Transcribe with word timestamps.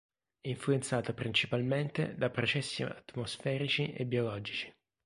È 0.41 0.47
influenzata 0.47 1.13
principalmente 1.13 2.15
da 2.17 2.31
processi 2.31 2.81
atmosferici 2.81 3.93
e 3.93 4.03
biologici. 4.07 4.73